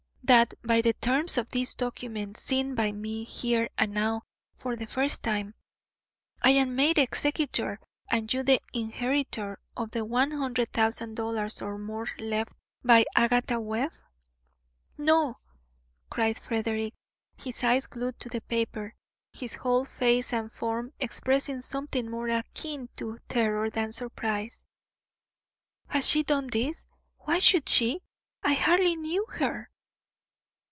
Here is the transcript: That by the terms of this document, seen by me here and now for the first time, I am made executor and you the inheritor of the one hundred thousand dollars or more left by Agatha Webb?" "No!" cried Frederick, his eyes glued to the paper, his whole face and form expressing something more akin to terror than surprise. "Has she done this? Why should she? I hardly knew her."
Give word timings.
That 0.23 0.53
by 0.63 0.79
the 0.79 0.93
terms 0.93 1.37
of 1.37 1.49
this 1.49 1.73
document, 1.73 2.37
seen 2.37 2.73
by 2.73 2.93
me 2.93 3.25
here 3.25 3.69
and 3.77 3.93
now 3.93 4.21
for 4.55 4.77
the 4.77 4.85
first 4.85 5.23
time, 5.23 5.55
I 6.41 6.51
am 6.51 6.73
made 6.73 6.97
executor 6.97 7.81
and 8.09 8.31
you 8.31 8.41
the 8.41 8.61
inheritor 8.71 9.59
of 9.75 9.91
the 9.91 10.05
one 10.05 10.31
hundred 10.31 10.71
thousand 10.71 11.15
dollars 11.15 11.61
or 11.61 11.77
more 11.77 12.07
left 12.17 12.53
by 12.81 13.03
Agatha 13.13 13.59
Webb?" 13.59 13.91
"No!" 14.97 15.37
cried 16.09 16.39
Frederick, 16.39 16.93
his 17.35 17.61
eyes 17.61 17.87
glued 17.87 18.17
to 18.19 18.29
the 18.29 18.39
paper, 18.39 18.95
his 19.33 19.55
whole 19.55 19.83
face 19.83 20.31
and 20.31 20.49
form 20.49 20.93
expressing 21.01 21.59
something 21.59 22.09
more 22.09 22.29
akin 22.29 22.87
to 22.95 23.19
terror 23.27 23.69
than 23.69 23.91
surprise. 23.91 24.65
"Has 25.89 26.07
she 26.09 26.23
done 26.23 26.47
this? 26.47 26.87
Why 27.17 27.39
should 27.39 27.67
she? 27.67 27.99
I 28.41 28.53
hardly 28.53 28.95
knew 28.95 29.25
her." 29.33 29.67